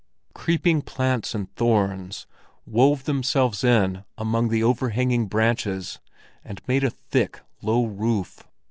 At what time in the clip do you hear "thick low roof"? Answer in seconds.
6.89-8.41